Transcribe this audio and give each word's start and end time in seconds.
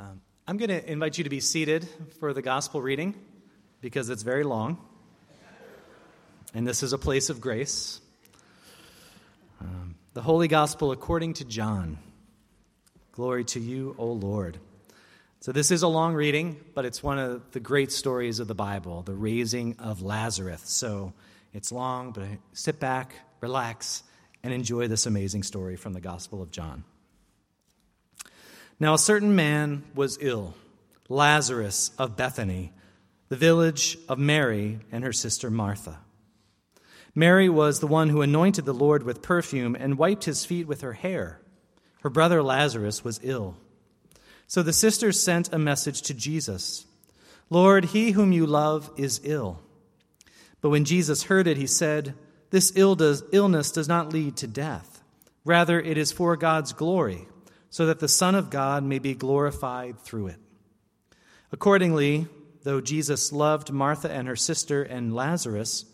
Um, 0.00 0.20
I'm 0.46 0.58
going 0.58 0.68
to 0.68 0.90
invite 0.90 1.18
you 1.18 1.24
to 1.24 1.30
be 1.30 1.40
seated 1.40 1.88
for 2.20 2.32
the 2.32 2.40
gospel 2.40 2.80
reading 2.80 3.14
because 3.80 4.10
it's 4.10 4.22
very 4.22 4.44
long. 4.44 4.78
And 6.54 6.66
this 6.66 6.84
is 6.84 6.92
a 6.92 6.98
place 6.98 7.30
of 7.30 7.40
grace. 7.40 8.00
Um, 9.60 9.96
the 10.14 10.22
Holy 10.22 10.46
Gospel 10.46 10.92
according 10.92 11.34
to 11.34 11.44
John. 11.44 11.98
Glory 13.10 13.42
to 13.46 13.60
you, 13.60 13.96
O 13.98 14.12
Lord. 14.12 14.58
So, 15.40 15.50
this 15.50 15.72
is 15.72 15.82
a 15.82 15.88
long 15.88 16.14
reading, 16.14 16.60
but 16.74 16.84
it's 16.84 17.02
one 17.02 17.18
of 17.18 17.50
the 17.50 17.60
great 17.60 17.90
stories 17.90 18.38
of 18.38 18.46
the 18.46 18.54
Bible, 18.54 19.02
the 19.02 19.14
raising 19.14 19.76
of 19.80 20.00
Lazarus. 20.00 20.62
So, 20.64 21.12
it's 21.52 21.72
long, 21.72 22.12
but 22.12 22.24
sit 22.52 22.78
back, 22.78 23.14
relax, 23.40 24.04
and 24.44 24.52
enjoy 24.52 24.86
this 24.86 25.06
amazing 25.06 25.42
story 25.42 25.76
from 25.76 25.92
the 25.92 26.00
Gospel 26.00 26.40
of 26.40 26.52
John. 26.52 26.84
Now, 28.80 28.94
a 28.94 28.98
certain 28.98 29.34
man 29.34 29.82
was 29.94 30.18
ill, 30.20 30.54
Lazarus 31.08 31.90
of 31.98 32.16
Bethany, 32.16 32.72
the 33.28 33.36
village 33.36 33.98
of 34.08 34.18
Mary 34.18 34.78
and 34.92 35.02
her 35.02 35.12
sister 35.12 35.50
Martha. 35.50 35.98
Mary 37.14 37.48
was 37.48 37.80
the 37.80 37.88
one 37.88 38.10
who 38.10 38.22
anointed 38.22 38.64
the 38.64 38.72
Lord 38.72 39.02
with 39.02 39.22
perfume 39.22 39.74
and 39.74 39.98
wiped 39.98 40.24
his 40.24 40.44
feet 40.44 40.68
with 40.68 40.82
her 40.82 40.92
hair. 40.92 41.40
Her 42.02 42.10
brother 42.10 42.40
Lazarus 42.40 43.02
was 43.02 43.18
ill. 43.24 43.56
So 44.46 44.62
the 44.62 44.72
sisters 44.72 45.20
sent 45.20 45.52
a 45.52 45.58
message 45.58 46.02
to 46.02 46.14
Jesus 46.14 46.86
Lord, 47.50 47.86
he 47.86 48.10
whom 48.12 48.30
you 48.30 48.46
love 48.46 48.90
is 48.96 49.22
ill. 49.24 49.60
But 50.60 50.68
when 50.68 50.84
Jesus 50.84 51.24
heard 51.24 51.46
it, 51.46 51.56
he 51.56 51.66
said, 51.66 52.14
This 52.50 52.72
illness 52.76 53.72
does 53.72 53.88
not 53.88 54.12
lead 54.12 54.36
to 54.36 54.46
death. 54.46 55.02
Rather, 55.44 55.80
it 55.80 55.96
is 55.96 56.12
for 56.12 56.36
God's 56.36 56.72
glory 56.72 57.26
so 57.70 57.86
that 57.86 58.00
the 58.00 58.08
Son 58.08 58.34
of 58.34 58.50
God 58.50 58.82
may 58.82 58.98
be 58.98 59.14
glorified 59.14 59.98
through 60.00 60.28
it. 60.28 60.40
Accordingly, 61.52 62.26
though 62.62 62.80
Jesus 62.80 63.32
loved 63.32 63.72
Martha 63.72 64.10
and 64.10 64.28
her 64.28 64.36
sister 64.36 64.82
and 64.82 65.14
Lazarus, 65.14 65.84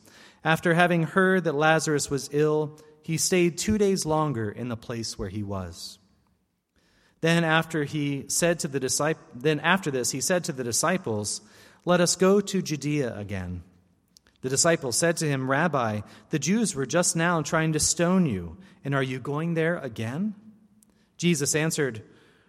after 0.43 0.75
having 0.75 1.05
heard 1.05 1.45
that 1.45 1.55
Lazarus 1.55 2.11
was 2.11 2.29
ill, 2.33 2.79
he 3.03 3.17
stayed 3.17 3.59
two 3.59 3.79
days 3.79 4.05
longer 4.05 4.51
in 4.51 4.69
the 4.69 4.77
place 4.77 5.19
where 5.19 5.29
he 5.29 5.43
was. 5.43 5.99
Then 7.21 7.45
after 7.45 7.85
he 7.85 8.27
said 8.29 8.59
to 8.61 8.69
the 8.69 8.81
disciples, 8.81 9.25
then 9.35 9.61
after 9.61 9.91
this 9.91 10.11
he 10.11 10.21
said 10.21 10.45
to 10.45 10.53
the 10.53 10.65
disciples, 10.65 11.41
"Let 11.85 12.01
us 12.01 12.17
go 12.17 12.41
to 12.41 12.63
Judea 12.63 13.17
again." 13.17 13.63
The 14.43 14.51
disciples 14.51 14.99
said 14.99 15.17
to 15.19 15.27
him, 15.27 15.51
"Rabbi, 15.51 16.03
the 16.29 16.39
Jews 16.39 16.75
were 16.75 16.85
just 16.85 17.17
now 17.17 17.41
trying 17.41 17.73
to 17.73 17.81
stone 17.81 18.27
you, 18.27 18.59
and 18.85 18.95
are 18.95 19.03
you 19.03 19.19
going 19.19 19.55
there 19.55 19.79
again?" 19.79 20.35
Jesus 21.17 21.55
answered, 21.55 22.03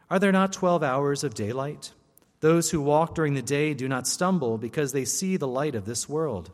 Are 0.10 0.20
there 0.20 0.32
not 0.32 0.54
twelve 0.54 0.84
hours 0.84 1.24
of 1.24 1.34
daylight? 1.34 1.94
Those 2.40 2.72
who 2.72 2.82
walk 2.82 3.16
during 3.16 3.34
the 3.34 3.42
day 3.42 3.74
do 3.74 3.88
not 3.88 4.08
stumble 4.08 4.58
because 4.58 4.92
they 4.92 5.06
see 5.06 5.38
the 5.38 5.48
light 5.48 5.76
of 5.76 5.86
this 5.86 6.10
world. 6.10 6.52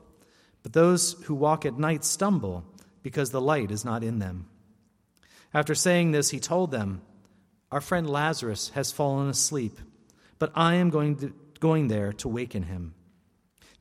But 0.64 0.74
those 0.74 1.14
who 1.24 1.36
walk 1.36 1.66
at 1.66 1.78
night 1.78 2.06
stumble 2.06 2.64
because 3.04 3.32
the 3.32 3.42
light 3.42 3.72
is 3.72 3.84
not 3.84 4.04
in 4.04 4.20
them. 4.20 4.48
After 5.54 5.76
saying 5.76 6.12
this, 6.12 6.30
he 6.30 6.40
told 6.40 6.72
them, 6.72 7.02
Our 7.72 7.82
friend 7.82 8.10
Lazarus 8.10 8.70
has 8.70 8.92
fallen 8.92 9.28
asleep, 9.28 9.80
but 10.40 10.52
I 10.56 10.76
am 10.76 10.90
going, 10.90 11.16
to, 11.18 11.34
going 11.60 11.88
there 11.88 12.14
to 12.14 12.30
waken 12.30 12.64
him. 12.64 12.94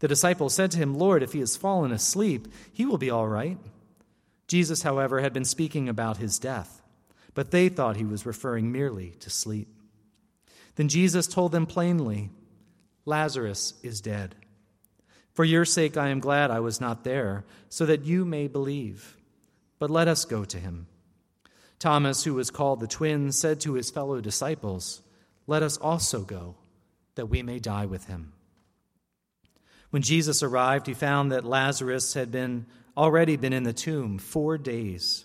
The 0.00 0.08
disciples 0.08 0.54
said 0.54 0.70
to 0.72 0.78
him, 0.78 0.94
Lord, 0.98 1.22
if 1.22 1.32
he 1.32 1.40
has 1.40 1.56
fallen 1.56 1.92
asleep, 1.92 2.48
he 2.72 2.86
will 2.86 2.98
be 2.98 3.10
all 3.10 3.28
right. 3.28 3.58
Jesus, 4.48 4.82
however, 4.82 5.20
had 5.20 5.32
been 5.32 5.44
speaking 5.44 5.88
about 5.88 6.16
his 6.16 6.38
death 6.38 6.80
but 7.34 7.50
they 7.50 7.68
thought 7.68 7.96
he 7.96 8.04
was 8.04 8.26
referring 8.26 8.72
merely 8.72 9.10
to 9.20 9.30
sleep. 9.30 9.68
Then 10.76 10.88
Jesus 10.88 11.26
told 11.26 11.52
them 11.52 11.66
plainly, 11.66 12.30
Lazarus 13.04 13.74
is 13.82 14.00
dead. 14.00 14.34
For 15.32 15.44
your 15.44 15.64
sake 15.64 15.96
I 15.96 16.08
am 16.08 16.20
glad 16.20 16.50
I 16.50 16.60
was 16.60 16.80
not 16.80 17.04
there, 17.04 17.44
so 17.68 17.86
that 17.86 18.04
you 18.04 18.24
may 18.24 18.48
believe. 18.48 19.16
But 19.78 19.90
let 19.90 20.08
us 20.08 20.24
go 20.24 20.44
to 20.44 20.58
him. 20.58 20.86
Thomas, 21.78 22.24
who 22.24 22.34
was 22.34 22.50
called 22.50 22.80
the 22.80 22.86
twin, 22.86 23.32
said 23.32 23.60
to 23.60 23.74
his 23.74 23.90
fellow 23.90 24.20
disciples, 24.20 25.00
Let 25.46 25.62
us 25.62 25.78
also 25.78 26.20
go, 26.20 26.56
that 27.14 27.26
we 27.26 27.42
may 27.42 27.58
die 27.58 27.86
with 27.86 28.06
him. 28.06 28.32
When 29.90 30.02
Jesus 30.02 30.42
arrived, 30.42 30.86
he 30.86 30.94
found 30.94 31.32
that 31.32 31.44
Lazarus 31.44 32.14
had 32.14 32.30
been 32.30 32.66
already 32.96 33.36
been 33.36 33.52
in 33.52 33.62
the 33.62 33.72
tomb 33.72 34.18
4 34.18 34.58
days. 34.58 35.24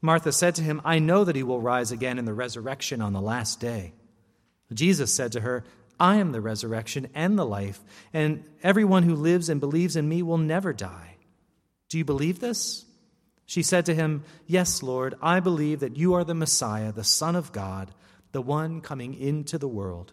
Martha 0.00 0.32
said 0.32 0.54
to 0.56 0.62
him, 0.62 0.80
I 0.84 0.98
know 0.98 1.24
that 1.24 1.36
he 1.36 1.42
will 1.42 1.60
rise 1.60 1.92
again 1.92 2.18
in 2.18 2.24
the 2.24 2.34
resurrection 2.34 3.00
on 3.00 3.12
the 3.12 3.20
last 3.20 3.60
day. 3.60 3.92
Jesus 4.72 5.12
said 5.12 5.32
to 5.32 5.40
her, 5.40 5.64
I 5.98 6.16
am 6.16 6.32
the 6.32 6.40
resurrection 6.40 7.08
and 7.14 7.38
the 7.38 7.44
life, 7.44 7.80
and 8.12 8.44
everyone 8.62 9.02
who 9.02 9.14
lives 9.14 9.48
and 9.48 9.60
believes 9.60 9.96
in 9.96 10.08
me 10.08 10.22
will 10.22 10.38
never 10.38 10.72
die. 10.72 11.16
Do 11.90 11.98
you 11.98 12.04
believe 12.04 12.40
this? 12.40 12.86
She 13.44 13.62
said 13.62 13.84
to 13.86 13.94
him, 13.94 14.24
Yes, 14.46 14.82
Lord, 14.82 15.14
I 15.20 15.40
believe 15.40 15.80
that 15.80 15.96
you 15.96 16.14
are 16.14 16.24
the 16.24 16.34
Messiah, 16.34 16.92
the 16.92 17.04
Son 17.04 17.36
of 17.36 17.52
God, 17.52 17.90
the 18.32 18.40
one 18.40 18.80
coming 18.80 19.12
into 19.12 19.58
the 19.58 19.68
world. 19.68 20.12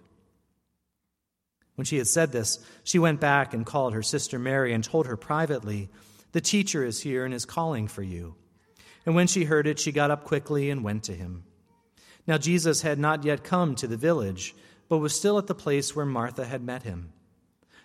When 1.75 1.85
she 1.85 1.99
had 1.99 2.07
said 2.07 2.31
this, 2.31 2.59
she 2.83 2.97
went 2.97 3.21
back 3.21 3.53
and 3.53 3.65
called 3.65 3.93
her 3.93 4.01
sister 4.01 4.39
Mary 4.39 4.73
and 4.73 4.83
told 4.83 5.05
her 5.05 5.15
privately, 5.15 5.89
The 6.31 6.41
teacher 6.41 6.83
is 6.83 7.01
here 7.01 7.23
and 7.23 7.33
is 7.33 7.45
calling 7.45 7.87
for 7.87 8.01
you. 8.01 8.35
And 9.07 9.15
when 9.15 9.27
she 9.27 9.45
heard 9.45 9.67
it, 9.67 9.79
she 9.79 9.93
got 9.93 10.11
up 10.11 10.25
quickly 10.25 10.69
and 10.69 10.83
went 10.83 11.05
to 11.05 11.13
him. 11.13 11.45
Now 12.27 12.37
Jesus 12.37 12.81
had 12.81 12.99
not 12.99 13.23
yet 13.23 13.41
come 13.41 13.73
to 13.75 13.87
the 13.87 13.95
village, 13.95 14.53
but 14.89 14.97
was 14.97 15.15
still 15.15 15.37
at 15.37 15.47
the 15.47 15.55
place 15.55 15.95
where 15.95 16.05
Martha 16.05 16.43
had 16.43 16.61
met 16.61 16.83
him. 16.83 17.13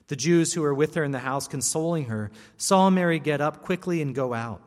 The 0.09 0.17
Jews 0.17 0.53
who 0.53 0.63
were 0.63 0.75
with 0.75 0.97
her 0.97 1.05
in 1.05 1.13
the 1.13 1.21
house, 1.21 1.47
consoling 1.47 2.07
her, 2.07 2.33
saw 2.57 2.91
Mary 2.91 3.21
get 3.21 3.41
up 3.41 3.63
quickly 3.63 4.03
and 4.03 4.17
go 4.17 4.35
out. 4.35 4.63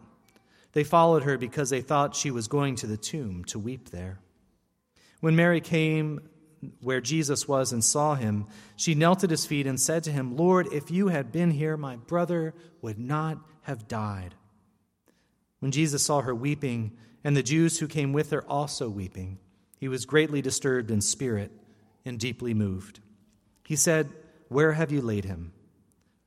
They 0.71 0.85
followed 0.85 1.23
her 1.23 1.37
because 1.37 1.71
they 1.71 1.81
thought 1.81 2.15
she 2.15 2.31
was 2.31 2.47
going 2.47 2.77
to 2.77 2.87
the 2.87 2.95
tomb 2.95 3.43
to 3.45 3.59
weep 3.59 3.89
there. 3.89 4.19
When 5.19 5.35
Mary 5.35 5.59
came 5.59 6.21
where 6.79 7.01
Jesus 7.01 7.49
was 7.49 7.73
and 7.73 7.83
saw 7.83 8.15
him, 8.15 8.47
she 8.77 8.95
knelt 8.95 9.25
at 9.25 9.29
his 9.29 9.45
feet 9.45 9.67
and 9.67 9.77
said 9.77 10.05
to 10.05 10.11
him, 10.11 10.37
Lord, 10.37 10.67
if 10.71 10.89
you 10.89 11.09
had 11.09 11.33
been 11.33 11.51
here, 11.51 11.75
my 11.75 11.97
brother 11.97 12.53
would 12.81 12.97
not 12.97 13.39
have 13.63 13.89
died. 13.89 14.35
When 15.65 15.71
Jesus 15.71 16.03
saw 16.03 16.21
her 16.21 16.35
weeping, 16.35 16.91
and 17.23 17.35
the 17.35 17.41
Jews 17.41 17.79
who 17.79 17.87
came 17.87 18.13
with 18.13 18.29
her 18.29 18.47
also 18.47 18.87
weeping, 18.87 19.39
he 19.79 19.87
was 19.87 20.05
greatly 20.05 20.39
disturbed 20.39 20.91
in 20.91 21.01
spirit 21.01 21.51
and 22.05 22.19
deeply 22.19 22.53
moved. 22.53 22.99
He 23.65 23.75
said, 23.75 24.11
Where 24.47 24.73
have 24.73 24.91
you 24.91 25.01
laid 25.01 25.25
him? 25.25 25.53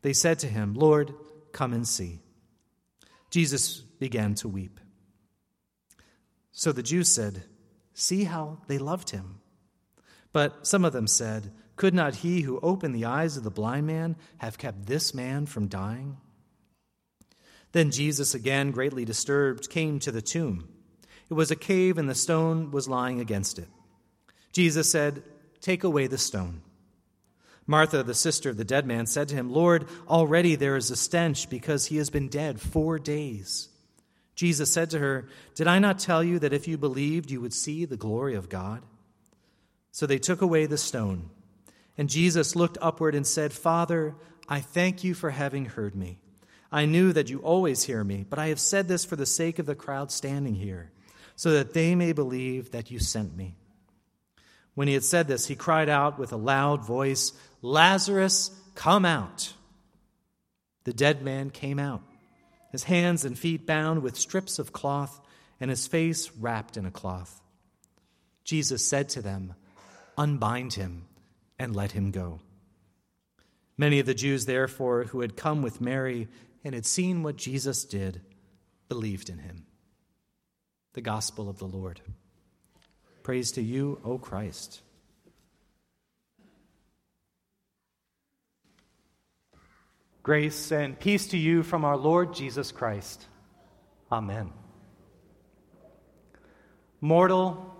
They 0.02 0.12
said 0.12 0.40
to 0.40 0.48
him, 0.48 0.74
Lord, 0.74 1.14
come 1.52 1.72
and 1.72 1.86
see. 1.86 2.18
Jesus 3.30 3.78
began 3.78 4.34
to 4.34 4.48
weep. 4.48 4.80
So 6.50 6.72
the 6.72 6.82
Jews 6.82 7.14
said, 7.14 7.44
See 7.94 8.24
how 8.24 8.62
they 8.66 8.78
loved 8.78 9.10
him. 9.10 9.38
But 10.32 10.66
some 10.66 10.84
of 10.84 10.92
them 10.92 11.06
said, 11.06 11.52
Could 11.76 11.94
not 11.94 12.16
he 12.16 12.40
who 12.40 12.58
opened 12.58 12.92
the 12.92 13.04
eyes 13.04 13.36
of 13.36 13.44
the 13.44 13.52
blind 13.52 13.86
man 13.86 14.16
have 14.38 14.58
kept 14.58 14.86
this 14.86 15.14
man 15.14 15.46
from 15.46 15.68
dying? 15.68 16.16
Then 17.72 17.90
Jesus, 17.90 18.34
again 18.34 18.70
greatly 18.70 19.04
disturbed, 19.04 19.70
came 19.70 19.98
to 20.00 20.10
the 20.10 20.22
tomb. 20.22 20.68
It 21.30 21.34
was 21.34 21.50
a 21.50 21.56
cave, 21.56 21.98
and 21.98 22.08
the 22.08 22.14
stone 22.14 22.70
was 22.70 22.88
lying 22.88 23.20
against 23.20 23.58
it. 23.58 23.68
Jesus 24.52 24.90
said, 24.90 25.22
Take 25.60 25.84
away 25.84 26.06
the 26.06 26.18
stone. 26.18 26.62
Martha, 27.66 28.02
the 28.02 28.14
sister 28.14 28.48
of 28.48 28.56
the 28.56 28.64
dead 28.64 28.86
man, 28.86 29.06
said 29.06 29.28
to 29.28 29.34
him, 29.34 29.52
Lord, 29.52 29.86
already 30.08 30.54
there 30.54 30.76
is 30.76 30.90
a 30.90 30.96
stench 30.96 31.50
because 31.50 31.86
he 31.86 31.98
has 31.98 32.08
been 32.08 32.28
dead 32.28 32.60
four 32.60 32.98
days. 32.98 33.68
Jesus 34.34 34.72
said 34.72 34.88
to 34.90 34.98
her, 34.98 35.28
Did 35.54 35.66
I 35.66 35.78
not 35.78 35.98
tell 35.98 36.24
you 36.24 36.38
that 36.38 36.54
if 36.54 36.66
you 36.66 36.78
believed, 36.78 37.30
you 37.30 37.42
would 37.42 37.52
see 37.52 37.84
the 37.84 37.96
glory 37.96 38.36
of 38.36 38.48
God? 38.48 38.82
So 39.90 40.06
they 40.06 40.18
took 40.18 40.40
away 40.40 40.64
the 40.64 40.78
stone. 40.78 41.28
And 41.98 42.08
Jesus 42.08 42.56
looked 42.56 42.78
upward 42.80 43.14
and 43.14 43.26
said, 43.26 43.52
Father, 43.52 44.14
I 44.48 44.60
thank 44.60 45.04
you 45.04 45.12
for 45.12 45.30
having 45.30 45.66
heard 45.66 45.94
me. 45.94 46.20
I 46.70 46.84
knew 46.84 47.12
that 47.12 47.30
you 47.30 47.38
always 47.38 47.84
hear 47.84 48.04
me, 48.04 48.26
but 48.28 48.38
I 48.38 48.48
have 48.48 48.60
said 48.60 48.88
this 48.88 49.04
for 49.04 49.16
the 49.16 49.26
sake 49.26 49.58
of 49.58 49.66
the 49.66 49.74
crowd 49.74 50.12
standing 50.12 50.54
here, 50.54 50.90
so 51.34 51.52
that 51.52 51.72
they 51.72 51.94
may 51.94 52.12
believe 52.12 52.72
that 52.72 52.90
you 52.90 52.98
sent 52.98 53.36
me. 53.36 53.56
When 54.74 54.86
he 54.86 54.94
had 54.94 55.04
said 55.04 55.28
this, 55.28 55.46
he 55.46 55.56
cried 55.56 55.88
out 55.88 56.18
with 56.18 56.32
a 56.32 56.36
loud 56.36 56.84
voice, 56.84 57.32
Lazarus, 57.62 58.50
come 58.74 59.04
out. 59.04 59.54
The 60.84 60.92
dead 60.92 61.22
man 61.22 61.50
came 61.50 61.78
out, 61.78 62.02
his 62.70 62.84
hands 62.84 63.24
and 63.24 63.38
feet 63.38 63.66
bound 63.66 64.02
with 64.02 64.16
strips 64.16 64.58
of 64.58 64.72
cloth, 64.72 65.20
and 65.60 65.70
his 65.70 65.86
face 65.86 66.30
wrapped 66.32 66.76
in 66.76 66.86
a 66.86 66.90
cloth. 66.90 67.40
Jesus 68.44 68.86
said 68.86 69.08
to 69.10 69.22
them, 69.22 69.54
Unbind 70.16 70.74
him 70.74 71.06
and 71.58 71.74
let 71.74 71.92
him 71.92 72.10
go. 72.10 72.40
Many 73.76 74.00
of 74.00 74.06
the 74.06 74.14
Jews, 74.14 74.46
therefore, 74.46 75.04
who 75.04 75.20
had 75.20 75.36
come 75.36 75.62
with 75.62 75.80
Mary 75.80 76.28
and 76.68 76.74
had 76.74 76.84
seen 76.84 77.22
what 77.22 77.36
Jesus 77.36 77.82
did, 77.82 78.20
believed 78.90 79.30
in 79.30 79.38
him. 79.38 79.64
The 80.92 81.00
Gospel 81.00 81.48
of 81.48 81.56
the 81.56 81.64
Lord. 81.64 82.02
Praise 83.22 83.52
to 83.52 83.62
you, 83.62 83.98
O 84.04 84.18
Christ. 84.18 84.82
Grace 90.22 90.70
and 90.70 91.00
peace 91.00 91.28
to 91.28 91.38
you 91.38 91.62
from 91.62 91.86
our 91.86 91.96
Lord 91.96 92.34
Jesus 92.34 92.70
Christ. 92.70 93.24
Amen. 94.12 94.52
Mortal, 97.00 97.74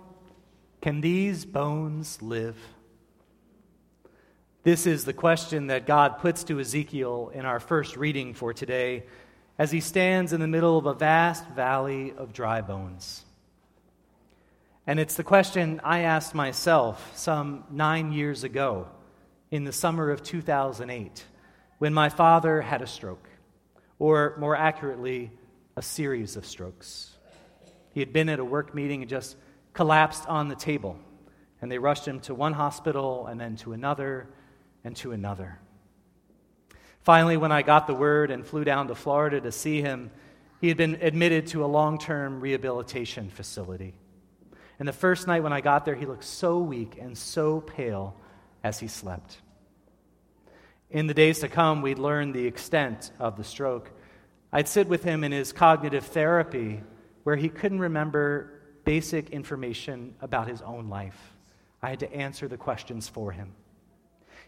can 0.81 1.01
these 1.01 1.45
bones 1.45 2.23
live? 2.23 2.57
This 4.61 4.85
is 4.85 5.05
the 5.05 5.13
question 5.13 5.67
that 5.67 5.87
God 5.87 6.19
puts 6.19 6.43
to 6.43 6.59
Ezekiel 6.59 7.31
in 7.33 7.45
our 7.45 7.61
first 7.61 7.95
reading 7.95 8.33
for 8.33 8.53
today 8.53 9.05
as 9.57 9.71
he 9.71 9.79
stands 9.79 10.33
in 10.33 10.41
the 10.41 10.49
middle 10.49 10.77
of 10.77 10.85
a 10.85 10.93
vast 10.93 11.47
valley 11.51 12.13
of 12.17 12.33
dry 12.33 12.59
bones. 12.59 13.23
And 14.85 14.99
it's 14.99 15.15
the 15.15 15.23
question 15.23 15.79
I 15.81 15.99
asked 15.99 16.35
myself 16.35 17.17
some 17.17 17.63
nine 17.71 18.11
years 18.11 18.43
ago 18.43 18.89
in 19.49 19.63
the 19.63 19.71
summer 19.71 20.11
of 20.11 20.23
2008 20.23 21.23
when 21.77 21.93
my 21.93 22.09
father 22.09 22.59
had 22.59 22.81
a 22.81 22.87
stroke, 22.87 23.29
or 23.97 24.35
more 24.39 24.57
accurately, 24.57 25.31
a 25.77 25.81
series 25.81 26.35
of 26.35 26.45
strokes. 26.45 27.15
He 27.93 28.01
had 28.01 28.11
been 28.11 28.27
at 28.27 28.39
a 28.39 28.45
work 28.45 28.75
meeting 28.75 29.03
and 29.03 29.09
just 29.09 29.37
collapsed 29.71 30.27
on 30.27 30.49
the 30.49 30.55
table, 30.55 30.99
and 31.61 31.71
they 31.71 31.77
rushed 31.77 32.05
him 32.05 32.19
to 32.21 32.35
one 32.35 32.51
hospital 32.51 33.25
and 33.27 33.39
then 33.39 33.55
to 33.57 33.71
another 33.71 34.27
and 34.83 34.95
to 34.97 35.11
another. 35.11 35.59
Finally, 37.01 37.37
when 37.37 37.51
I 37.51 37.61
got 37.61 37.87
the 37.87 37.93
word 37.93 38.31
and 38.31 38.45
flew 38.45 38.63
down 38.63 38.87
to 38.87 38.95
Florida 38.95 39.41
to 39.41 39.51
see 39.51 39.81
him, 39.81 40.11
he 40.61 40.67
had 40.67 40.77
been 40.77 40.97
admitted 41.01 41.47
to 41.47 41.63
a 41.63 41.67
long 41.67 41.97
term 41.97 42.41
rehabilitation 42.41 43.29
facility. 43.29 43.93
And 44.77 44.87
the 44.87 44.93
first 44.93 45.27
night 45.27 45.43
when 45.43 45.53
I 45.53 45.61
got 45.61 45.85
there, 45.85 45.95
he 45.95 46.05
looked 46.05 46.23
so 46.23 46.59
weak 46.59 46.97
and 46.99 47.17
so 47.17 47.61
pale 47.61 48.15
as 48.63 48.79
he 48.79 48.87
slept. 48.87 49.37
In 50.89 51.07
the 51.07 51.13
days 51.13 51.39
to 51.39 51.47
come, 51.47 51.81
we'd 51.81 51.99
learn 51.99 52.31
the 52.31 52.47
extent 52.47 53.11
of 53.19 53.37
the 53.37 53.43
stroke. 53.43 53.91
I'd 54.51 54.67
sit 54.67 54.87
with 54.87 55.03
him 55.03 55.23
in 55.23 55.31
his 55.31 55.53
cognitive 55.53 56.05
therapy 56.05 56.81
where 57.23 57.35
he 57.35 57.49
couldn't 57.49 57.79
remember 57.79 58.61
basic 58.85 59.29
information 59.29 60.15
about 60.21 60.47
his 60.47 60.61
own 60.61 60.89
life. 60.89 61.33
I 61.81 61.89
had 61.89 61.99
to 61.99 62.11
answer 62.11 62.47
the 62.47 62.57
questions 62.57 63.07
for 63.07 63.31
him. 63.31 63.53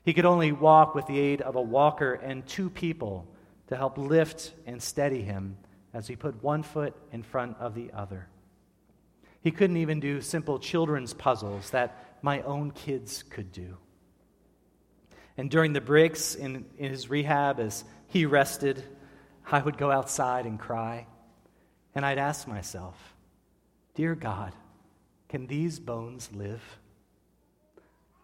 He 0.03 0.13
could 0.13 0.25
only 0.25 0.51
walk 0.51 0.95
with 0.95 1.05
the 1.07 1.19
aid 1.19 1.41
of 1.41 1.55
a 1.55 1.61
walker 1.61 2.13
and 2.13 2.45
two 2.45 2.69
people 2.69 3.27
to 3.67 3.77
help 3.77 3.97
lift 3.97 4.53
and 4.65 4.81
steady 4.81 5.21
him 5.21 5.57
as 5.93 6.07
he 6.07 6.15
put 6.15 6.41
one 6.43 6.63
foot 6.63 6.95
in 7.11 7.23
front 7.23 7.57
of 7.59 7.75
the 7.75 7.91
other. 7.93 8.27
He 9.41 9.51
couldn't 9.51 9.77
even 9.77 9.99
do 9.99 10.21
simple 10.21 10.59
children's 10.59 11.13
puzzles 11.13 11.69
that 11.71 12.17
my 12.21 12.41
own 12.41 12.71
kids 12.71 13.23
could 13.23 13.51
do. 13.51 13.77
And 15.37 15.49
during 15.49 15.73
the 15.73 15.81
breaks 15.81 16.35
in, 16.35 16.65
in 16.77 16.91
his 16.91 17.09
rehab, 17.09 17.59
as 17.59 17.83
he 18.07 18.25
rested, 18.25 18.83
I 19.49 19.61
would 19.61 19.77
go 19.77 19.91
outside 19.91 20.45
and 20.45 20.59
cry. 20.59 21.07
And 21.95 22.05
I'd 22.05 22.17
ask 22.17 22.47
myself, 22.47 22.95
Dear 23.95 24.15
God, 24.15 24.53
can 25.29 25.47
these 25.47 25.79
bones 25.79 26.29
live? 26.33 26.61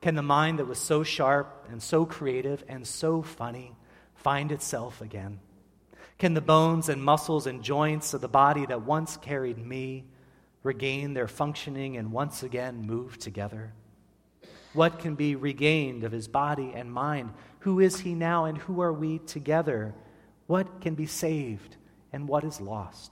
Can 0.02 0.16
the 0.16 0.22
mind 0.22 0.60
that 0.60 0.68
was 0.68 0.80
so 0.80 1.04
sharp 1.04 1.68
and 1.70 1.82
so 1.82 2.06
creative 2.06 2.64
and 2.68 2.86
so 2.86 3.22
funny 3.22 3.76
find 4.16 4.52
itself 4.52 5.02
again? 5.02 5.40
Can 6.18 6.34
the 6.34 6.42
bones 6.42 6.90
and 6.90 7.04
muscles 7.04 7.48
and 7.48 7.64
joints 7.64 8.14
of 8.14 8.22
the 8.22 8.28
body 8.28 8.66
that 8.66 8.84
once 8.84 9.18
carried 9.18 9.58
me 9.58 10.06
regain 10.64 11.14
their 11.14 11.28
functioning 11.28 11.98
and 11.98 12.12
once 12.12 12.44
again 12.44 12.86
move 12.86 13.18
together? 13.18 13.74
What 14.74 15.00
can 15.00 15.16
be 15.16 15.36
regained 15.36 16.04
of 16.04 16.12
his 16.12 16.28
body 16.28 16.74
and 16.76 16.92
mind? 16.92 17.34
Who 17.60 17.80
is 17.80 18.00
he 18.00 18.14
now 18.14 18.46
and 18.46 18.58
who 18.58 18.82
are 18.82 18.94
we 18.94 19.20
together? 19.20 19.96
What 20.46 20.82
can 20.82 20.96
be 20.96 21.06
saved 21.06 21.78
and 22.14 22.28
what 22.28 22.44
is 22.44 22.62
lost? 22.62 23.12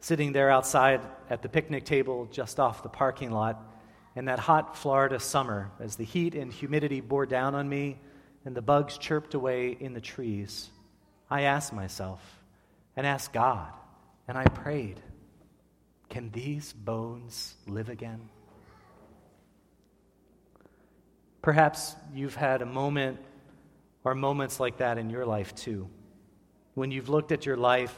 Sitting 0.00 0.32
there 0.32 0.50
outside 0.50 1.00
at 1.30 1.42
the 1.42 1.48
picnic 1.48 1.84
table 1.84 2.26
just 2.30 2.60
off 2.60 2.82
the 2.82 2.88
parking 2.88 3.30
lot 3.30 3.73
in 4.16 4.26
that 4.26 4.38
hot 4.38 4.76
Florida 4.76 5.18
summer, 5.18 5.70
as 5.80 5.96
the 5.96 6.04
heat 6.04 6.34
and 6.34 6.52
humidity 6.52 7.00
bore 7.00 7.26
down 7.26 7.54
on 7.54 7.68
me 7.68 7.98
and 8.44 8.54
the 8.54 8.62
bugs 8.62 8.98
chirped 8.98 9.34
away 9.34 9.76
in 9.78 9.94
the 9.94 10.00
trees, 10.00 10.70
I 11.30 11.42
asked 11.42 11.72
myself 11.72 12.20
and 12.96 13.06
asked 13.06 13.32
God, 13.32 13.72
and 14.28 14.38
I 14.38 14.44
prayed, 14.44 15.00
Can 16.08 16.30
these 16.30 16.72
bones 16.72 17.54
live 17.66 17.88
again? 17.88 18.28
Perhaps 21.42 21.96
you've 22.14 22.36
had 22.36 22.62
a 22.62 22.66
moment 22.66 23.18
or 24.04 24.14
moments 24.14 24.60
like 24.60 24.78
that 24.78 24.98
in 24.98 25.10
your 25.10 25.26
life 25.26 25.54
too, 25.54 25.88
when 26.74 26.90
you've 26.90 27.08
looked 27.08 27.32
at 27.32 27.46
your 27.46 27.56
life 27.56 27.94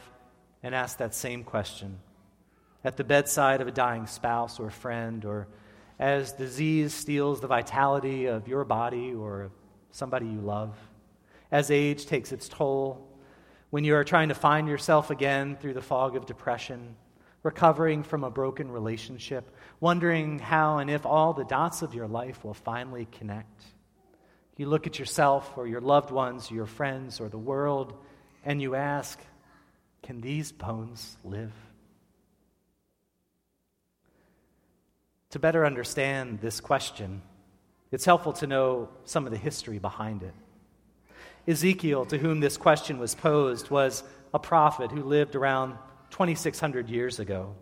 and 0.63 0.75
asked 0.75 0.99
that 0.99 1.15
same 1.15 1.45
question 1.45 1.99
at 2.85 2.97
the 2.97 3.05
bedside 3.05 3.61
of 3.61 3.67
a 3.67 3.73
dying 3.73 4.07
spouse 4.07 4.61
or 4.61 4.71
friend, 4.71 5.25
or 5.25 5.49
as 5.99 6.33
disease 6.33 6.93
steals 6.93 7.41
the 7.41 7.47
vitality 7.47 8.27
of 8.27 8.49
your 8.49 8.65
body 8.65 9.15
or 9.15 9.51
somebody 9.91 10.27
you 10.27 10.41
love, 10.41 10.77
as 11.51 11.71
age 11.71 12.07
takes 12.07 12.33
its 12.33 12.49
toll, 12.49 13.09
when 13.71 13.85
you 13.85 13.95
are 13.97 14.05
trying 14.05 14.29
to 14.29 14.35
find 14.35 14.69
yourself 14.69 15.11
again 15.11 15.57
through 15.57 15.75
the 15.75 15.83
fog 15.83 16.17
of 16.17 16.27
depression, 16.27 16.97
recovering 17.43 18.03
from 18.03 18.25
a 18.25 18.31
broken 18.31 18.71
relationship, 18.71 19.51
wondering 19.81 20.39
how 20.39 20.79
and 20.79 20.91
if 20.91 21.07
all 21.07 21.33
the 21.33 21.45
dots 21.45 21.83
of 21.83 21.95
your 21.95 22.09
life 22.09 22.45
will 22.45 22.55
finally 22.55 23.07
connect. 23.13 23.63
You 24.57 24.67
look 24.67 24.87
at 24.87 24.99
yourself 24.99 25.57
or 25.57 25.67
your 25.67 25.81
loved 25.81 26.11
ones, 26.11 26.51
your 26.51 26.67
friends, 26.67 27.21
or 27.21 27.29
the 27.29 27.39
world, 27.39 27.95
and 28.45 28.61
you 28.61 28.75
ask, 28.75 29.21
Can 30.03 30.21
these 30.21 30.53
bones 30.53 31.17
live? 31.25 31.53
To 35.37 35.41
better 35.41 35.67
understand 35.67 36.41
this 36.41 36.61
question, 36.63 37.21
it's 37.93 38.07
helpful 38.07 38.33
to 38.33 38.47
know 38.47 38.89
some 39.05 39.27
of 39.27 39.33
the 39.33 39.37
history 39.37 39.79
behind 39.79 40.23
it. 40.23 40.33
Ezekiel, 41.47 42.07
to 42.07 42.17
whom 42.17 42.41
this 42.41 42.57
question 42.57 42.99
was 42.99 43.15
posed, 43.15 43.69
was 43.69 44.03
a 44.33 44.39
prophet 44.39 44.91
who 44.91 45.03
lived 45.03 45.35
around 45.37 45.77
2,600 46.09 46.89
years 46.89 47.19
ago 47.19 47.55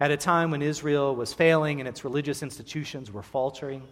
at 0.00 0.10
a 0.10 0.16
time 0.16 0.50
when 0.50 0.62
Israel 0.62 1.14
was 1.14 1.32
failing 1.32 1.78
and 1.78 1.88
its 1.88 2.02
religious 2.02 2.42
institutions 2.42 3.12
were 3.12 3.22
faltering. 3.22 3.86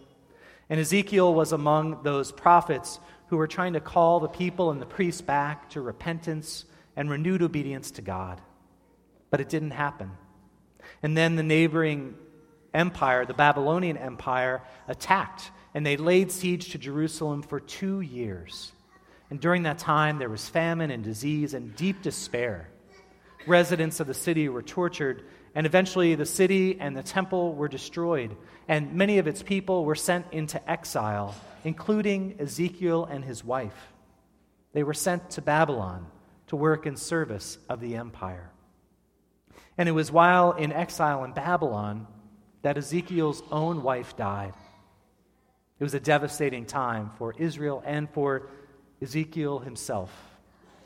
And 0.69 0.77
Ezekiel 0.77 1.33
was 1.33 1.53
among 1.53 2.03
those 2.03 2.33
prophets 2.33 2.99
who 3.27 3.37
were 3.37 3.47
trying 3.47 3.71
to 3.71 3.79
call 3.79 4.19
the 4.19 4.27
people 4.27 4.71
and 4.71 4.81
the 4.81 4.85
priests 4.85 5.21
back 5.21 5.69
to 5.69 5.79
repentance 5.79 6.65
and 6.97 7.09
renewed 7.09 7.41
obedience 7.41 7.91
to 7.91 8.01
God. 8.01 8.41
But 9.29 9.39
it 9.39 9.47
didn't 9.47 9.71
happen. 9.71 10.11
And 11.01 11.15
then 11.15 11.37
the 11.37 11.43
neighboring 11.43 12.15
empire, 12.73 13.25
the 13.25 13.33
Babylonian 13.33 13.97
Empire, 13.97 14.61
attacked 14.87 15.51
and 15.73 15.85
they 15.85 15.97
laid 15.97 16.31
siege 16.31 16.71
to 16.71 16.77
Jerusalem 16.77 17.41
for 17.43 17.59
two 17.59 18.01
years. 18.01 18.73
And 19.29 19.39
during 19.39 19.63
that 19.63 19.77
time, 19.77 20.19
there 20.19 20.29
was 20.29 20.49
famine 20.49 20.91
and 20.91 21.03
disease 21.03 21.53
and 21.53 21.73
deep 21.75 22.01
despair. 22.01 22.69
Residents 23.47 24.01
of 24.01 24.07
the 24.07 24.13
city 24.13 24.49
were 24.49 24.61
tortured 24.61 25.23
and 25.53 25.65
eventually, 25.65 26.15
the 26.15 26.25
city 26.25 26.79
and 26.79 26.95
the 26.95 27.03
temple 27.03 27.53
were 27.53 27.67
destroyed, 27.67 28.35
and 28.67 28.93
many 28.93 29.17
of 29.17 29.27
its 29.27 29.43
people 29.43 29.83
were 29.83 29.95
sent 29.95 30.25
into 30.31 30.69
exile, 30.69 31.35
including 31.65 32.35
Ezekiel 32.39 33.05
and 33.05 33.25
his 33.25 33.43
wife. 33.43 33.93
They 34.71 34.83
were 34.83 34.93
sent 34.93 35.31
to 35.31 35.41
Babylon 35.41 36.07
to 36.47 36.55
work 36.55 36.85
in 36.85 36.95
service 36.95 37.57
of 37.67 37.81
the 37.81 37.97
empire. 37.97 38.49
And 39.77 39.89
it 39.89 39.93
was 39.93 40.11
while 40.11 40.53
in 40.53 40.71
exile 40.71 41.25
in 41.25 41.33
Babylon 41.33 42.07
that 42.61 42.77
Ezekiel's 42.77 43.43
own 43.51 43.83
wife 43.83 44.15
died. 44.15 44.53
It 45.79 45.83
was 45.83 45.93
a 45.93 45.99
devastating 45.99 46.65
time 46.65 47.09
for 47.17 47.33
Israel 47.37 47.81
and 47.85 48.09
for 48.09 48.47
Ezekiel 49.01 49.59
himself. 49.59 50.11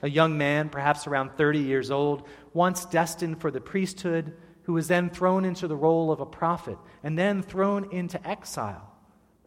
A 0.02 0.10
young 0.10 0.38
man, 0.38 0.70
perhaps 0.70 1.08
around 1.08 1.32
30 1.32 1.60
years 1.60 1.92
old, 1.92 2.28
once 2.54 2.86
destined 2.86 3.42
for 3.42 3.52
the 3.52 3.60
priesthood, 3.60 4.34
who 4.64 4.74
was 4.74 4.88
then 4.88 5.10
thrown 5.10 5.46
into 5.46 5.68
the 5.68 5.76
role 5.76 6.12
of 6.12 6.22
a 6.22 6.26
prophet 6.26 6.78
and 7.04 7.18
then 7.18 7.44
thrown 7.44 7.92
into 7.92 8.26
exile, 8.28 8.92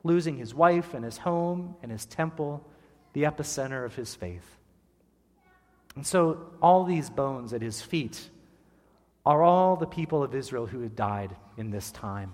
losing 0.04 0.36
his 0.36 0.54
wife 0.54 0.94
and 0.94 1.04
his 1.04 1.18
home 1.18 1.74
and 1.82 1.90
his 1.90 2.06
temple, 2.06 2.64
the 3.14 3.24
epicenter 3.24 3.84
of 3.84 3.94
his 3.94 4.14
faith. 4.14 4.58
And 5.96 6.06
so, 6.06 6.52
all 6.62 6.84
these 6.84 7.10
bones 7.10 7.52
at 7.52 7.62
his 7.62 7.82
feet 7.82 8.30
are 9.28 9.42
all 9.42 9.76
the 9.76 9.86
people 9.86 10.22
of 10.22 10.34
Israel 10.34 10.64
who 10.64 10.80
had 10.80 10.96
died 10.96 11.36
in 11.58 11.70
this 11.70 11.92
time. 11.92 12.32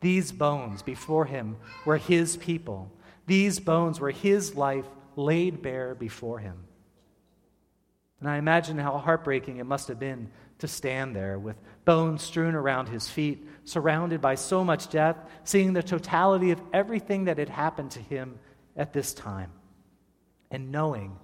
These 0.00 0.32
bones 0.32 0.82
before 0.82 1.24
him 1.24 1.56
were 1.84 1.98
his 1.98 2.36
people. 2.36 2.90
These 3.28 3.60
bones 3.60 4.00
were 4.00 4.10
his 4.10 4.56
life 4.56 4.86
laid 5.14 5.62
bare 5.62 5.94
before 5.94 6.40
him. 6.40 6.64
And 8.18 8.28
I 8.28 8.38
imagine 8.38 8.76
how 8.76 8.98
heartbreaking 8.98 9.58
it 9.58 9.66
must 9.66 9.86
have 9.86 10.00
been 10.00 10.32
to 10.58 10.66
stand 10.66 11.14
there 11.14 11.38
with 11.38 11.54
bones 11.84 12.24
strewn 12.24 12.56
around 12.56 12.88
his 12.88 13.08
feet, 13.08 13.46
surrounded 13.62 14.20
by 14.20 14.34
so 14.34 14.64
much 14.64 14.90
death, 14.90 15.16
seeing 15.44 15.74
the 15.74 15.82
totality 15.82 16.50
of 16.50 16.60
everything 16.72 17.26
that 17.26 17.38
had 17.38 17.50
happened 17.50 17.92
to 17.92 18.00
him 18.00 18.40
at 18.76 18.92
this 18.92 19.14
time, 19.14 19.52
and 20.50 20.72
knowing 20.72 21.16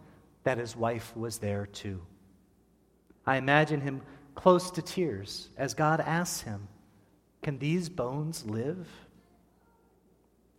that 0.44 0.58
his 0.58 0.76
wife 0.76 1.16
was 1.16 1.38
there 1.38 1.66
too. 1.66 2.00
I 3.26 3.36
imagine 3.36 3.80
him 3.80 4.02
close 4.34 4.70
to 4.72 4.82
tears 4.82 5.48
as 5.56 5.74
God 5.74 6.00
asks 6.00 6.42
him, 6.42 6.68
Can 7.42 7.58
these 7.58 7.88
bones 7.88 8.44
live? 8.44 8.88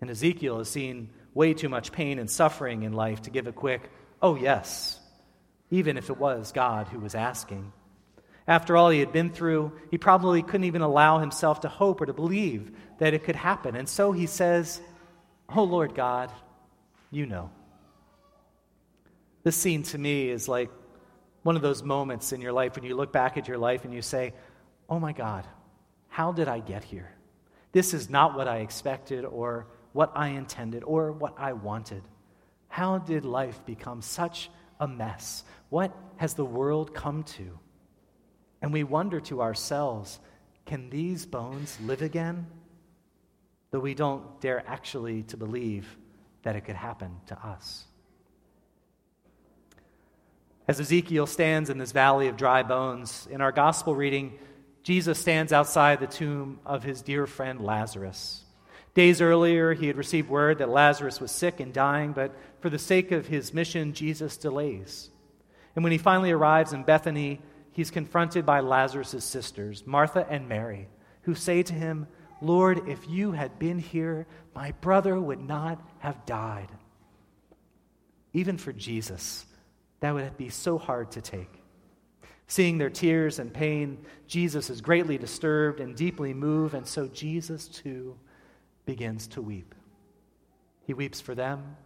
And 0.02 0.10
Ezekiel 0.10 0.58
has 0.58 0.70
seen 0.70 1.10
way 1.34 1.54
too 1.54 1.70
much 1.70 1.92
pain 1.92 2.20
and 2.20 2.30
suffering 2.30 2.84
in 2.84 2.94
life 2.94 3.24
to 3.24 3.30
give 3.30 3.48
a 3.48 3.52
quick, 3.52 3.90
Oh, 4.22 4.36
yes, 4.36 5.00
even 5.72 5.98
if 5.98 6.10
it 6.10 6.18
was 6.18 6.52
God 6.52 6.88
who 6.88 7.00
was 7.00 7.16
asking. 7.16 7.72
After 8.48 8.76
all 8.76 8.90
he 8.90 9.00
had 9.00 9.14
been 9.14 9.30
through, 9.30 9.72
he 9.90 9.98
probably 9.98 10.44
couldn't 10.44 10.66
even 10.66 10.82
allow 10.82 11.20
himself 11.20 11.62
to 11.62 11.70
hope 11.70 12.02
or 12.02 12.06
to 12.06 12.14
believe 12.14 12.72
that 13.00 13.14
it 13.14 13.24
could 13.24 13.36
happen. 13.36 13.76
And 13.76 13.88
so 13.88 14.12
he 14.12 14.26
says, 14.26 14.82
Oh 15.50 15.64
Lord 15.64 15.96
God, 15.96 16.32
you 17.12 17.26
know. 17.26 17.50
This 19.44 19.56
scene 19.56 19.84
to 19.84 19.98
me 19.98 20.30
is 20.30 20.48
like 20.48 20.70
one 21.44 21.56
of 21.56 21.62
those 21.62 21.84
moments 21.84 22.32
in 22.32 22.42
your 22.42 22.54
life 22.54 22.76
when 22.76 22.84
you 22.84 22.96
look 22.96 23.12
back 23.12 23.38
at 23.38 23.48
your 23.48 23.58
life 23.58 23.86
and 23.86 23.94
you 23.94 24.02
say, 24.02 24.34
Oh 24.90 25.00
my 25.00 25.14
God, 25.14 25.46
how 26.08 26.32
did 26.32 26.48
I 26.48 26.60
get 26.60 26.84
here? 26.84 27.12
This 27.72 27.94
is 27.94 28.10
not 28.10 28.36
what 28.36 28.48
I 28.48 28.58
expected 28.58 29.26
or 29.26 29.68
what 29.94 30.12
I 30.16 30.30
intended 30.30 30.84
or 30.84 31.12
what 31.12 31.36
I 31.38 31.54
wanted. 31.54 32.04
How 32.68 32.98
did 32.98 33.26
life 33.26 33.66
become 33.66 34.02
such 34.02 34.50
a 34.80 34.88
mess? 34.88 35.44
What 35.70 35.96
has 36.18 36.34
the 36.34 36.46
world 36.46 36.94
come 36.94 37.24
to? 37.24 37.60
And 38.62 38.72
we 38.72 38.84
wonder 38.84 39.20
to 39.22 39.42
ourselves, 39.42 40.20
can 40.66 40.90
these 40.90 41.26
bones 41.26 41.78
live 41.82 42.02
again? 42.02 42.48
Though 43.72 43.80
we 43.80 43.94
don't 43.94 44.40
dare 44.40 44.64
actually 44.68 45.24
to 45.24 45.38
believe 45.38 45.98
that 46.44 46.56
it 46.56 46.62
could 46.62 46.76
happen 46.76 47.12
to 47.28 47.46
us. 47.46 47.86
As 50.68 50.80
Ezekiel 50.80 51.28
stands 51.28 51.70
in 51.70 51.78
this 51.78 51.92
valley 51.92 52.30
of 52.30 52.38
dry 52.38 52.64
bones, 52.64 53.28
in 53.30 53.42
our 53.42 53.52
gospel 53.52 53.96
reading, 53.96 54.40
Jesus 54.82 55.20
stands 55.20 55.52
outside 55.52 56.00
the 56.00 56.08
tomb 56.08 56.60
of 56.66 56.84
his 56.84 57.02
dear 57.02 57.28
friend 57.28 57.62
Lazarus. 57.62 58.44
Days 58.94 59.22
earlier, 59.22 59.74
he 59.74 59.88
had 59.88 59.98
received 59.98 60.30
word 60.30 60.60
that 60.60 60.70
Lazarus 60.70 61.20
was 61.20 61.32
sick 61.32 61.60
and 61.60 61.74
dying, 61.74 62.14
but 62.14 62.34
for 62.62 62.70
the 62.70 62.80
sake 62.80 63.12
of 63.12 63.28
his 63.28 63.54
mission, 63.54 63.94
Jesus 63.94 64.38
delays. 64.38 65.10
And 65.76 65.84
when 65.84 65.92
he 65.92 65.98
finally 65.98 66.32
arrives 66.32 66.72
in 66.72 66.84
Bethany, 66.84 67.42
he's 67.72 67.92
confronted 67.92 68.46
by 68.46 68.60
Lazarus' 68.62 69.24
sisters, 69.24 69.86
Martha 69.86 70.26
and 70.30 70.48
Mary, 70.48 70.88
who 71.24 71.36
say 71.36 71.64
to 71.64 71.74
him, 71.74 72.08
Lord, 72.42 72.88
if 72.88 73.10
you 73.10 73.32
had 73.32 73.58
been 73.58 73.80
here, 73.80 74.28
my 74.54 74.72
brother 74.80 75.20
would 75.20 75.42
not 75.42 75.82
have 76.00 76.26
died. 76.26 76.70
Even 78.34 78.58
for 78.58 78.72
Jesus, 78.72 79.46
that 80.04 80.14
would 80.14 80.36
be 80.36 80.50
so 80.50 80.78
hard 80.78 81.12
to 81.12 81.22
take. 81.22 81.64
Seeing 82.48 82.78
their 82.78 82.90
tears 82.90 83.40
and 83.40 83.54
pain, 83.54 84.00
Jesus 84.28 84.70
is 84.70 84.82
greatly 84.82 85.18
disturbed 85.18 85.80
and 85.80 85.96
deeply 85.96 86.34
moved, 86.34 86.74
and 86.74 86.86
so 86.86 87.08
Jesus 87.08 87.70
too 87.70 88.18
begins 88.86 89.28
to 89.28 89.42
weep. 89.42 89.74
He 90.86 90.94
weeps 90.94 91.22
for 91.22 91.36
them, 91.36 91.78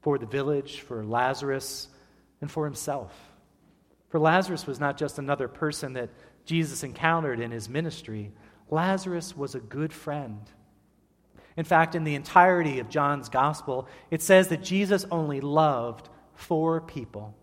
for 0.00 0.18
the 0.18 0.26
village, 0.26 0.80
for 0.80 1.04
Lazarus, 1.04 1.86
and 2.40 2.50
for 2.50 2.64
himself. 2.64 3.14
For 4.08 4.18
Lazarus 4.18 4.66
was 4.66 4.80
not 4.80 4.96
just 4.96 5.20
another 5.20 5.46
person 5.46 5.92
that 5.92 6.10
Jesus 6.44 6.82
encountered 6.82 7.38
in 7.38 7.52
his 7.52 7.68
ministry, 7.68 8.32
Lazarus 8.68 9.36
was 9.36 9.54
a 9.54 9.60
good 9.60 9.92
friend. 9.92 10.40
In 11.56 11.64
fact, 11.64 11.94
in 11.94 12.02
the 12.02 12.16
entirety 12.16 12.80
of 12.80 12.88
John's 12.88 13.28
gospel, 13.28 13.86
it 14.10 14.22
says 14.22 14.48
that 14.48 14.64
Jesus 14.64 15.06
only 15.12 15.40
loved 15.40 16.08
four 16.34 16.80
people 16.80 17.36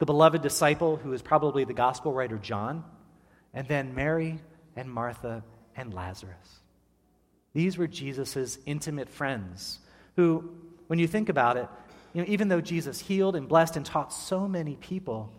the 0.00 0.06
beloved 0.06 0.40
disciple, 0.40 0.96
who 0.96 1.12
is 1.12 1.22
probably 1.22 1.64
the 1.64 1.74
gospel 1.74 2.12
writer 2.12 2.38
John, 2.38 2.82
and 3.52 3.68
then 3.68 3.94
Mary 3.94 4.40
and 4.74 4.90
Martha 4.90 5.44
and 5.76 5.92
Lazarus. 5.92 6.60
These 7.52 7.76
were 7.76 7.86
Jesus' 7.86 8.58
intimate 8.64 9.10
friends 9.10 9.78
who, 10.16 10.50
when 10.86 10.98
you 10.98 11.06
think 11.06 11.28
about 11.28 11.58
it, 11.58 11.68
you 12.14 12.22
know, 12.22 12.28
even 12.28 12.48
though 12.48 12.62
Jesus 12.62 12.98
healed 12.98 13.36
and 13.36 13.46
blessed 13.46 13.76
and 13.76 13.84
taught 13.84 14.10
so 14.12 14.48
many 14.48 14.76
people, 14.76 15.30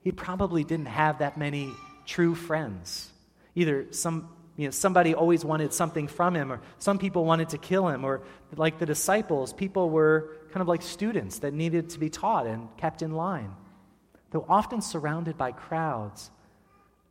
he 0.00 0.12
probably 0.12 0.62
didn't 0.62 0.86
have 0.86 1.18
that 1.18 1.36
many 1.36 1.72
true 2.06 2.36
friends. 2.36 3.10
Either 3.56 3.86
some, 3.90 4.28
you 4.56 4.66
know, 4.66 4.70
somebody 4.70 5.14
always 5.14 5.44
wanted 5.44 5.72
something 5.72 6.06
from 6.06 6.36
him, 6.36 6.52
or 6.52 6.60
some 6.78 6.98
people 6.98 7.24
wanted 7.24 7.48
to 7.48 7.58
kill 7.58 7.88
him, 7.88 8.04
or 8.04 8.22
like 8.54 8.78
the 8.78 8.86
disciples, 8.86 9.52
people 9.52 9.90
were 9.90 10.30
kind 10.52 10.60
of 10.60 10.68
like 10.68 10.82
students 10.82 11.40
that 11.40 11.52
needed 11.52 11.90
to 11.90 11.98
be 11.98 12.10
taught 12.10 12.46
and 12.46 12.68
kept 12.76 13.02
in 13.02 13.10
line. 13.12 13.50
Though 14.34 14.44
often 14.48 14.82
surrounded 14.82 15.38
by 15.38 15.52
crowds, 15.52 16.28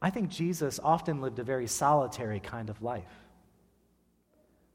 I 0.02 0.10
think 0.10 0.28
Jesus 0.30 0.78
often 0.84 1.22
lived 1.22 1.40
a 1.40 1.44
very 1.44 1.68
solitary 1.68 2.42
kind 2.42 2.70
of 2.70 2.82
life. 2.82 3.16